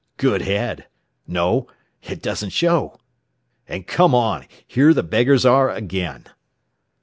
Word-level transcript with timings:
"Good 0.17 0.41
head! 0.41 0.87
No; 1.27 1.67
it 2.01 2.23
doesn't 2.23 2.49
show. 2.49 2.97
"And 3.67 3.85
come 3.85 4.15
on! 4.15 4.47
Here 4.65 4.95
the 4.95 5.03
beggars 5.03 5.45
are 5.45 5.69
again!" 5.69 6.25